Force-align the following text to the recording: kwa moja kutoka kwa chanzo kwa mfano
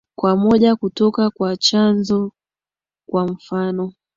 kwa 0.17 0.35
moja 0.35 0.75
kutoka 0.75 1.29
kwa 1.29 1.57
chanzo 1.57 2.31
kwa 3.09 3.27
mfano 3.27 3.93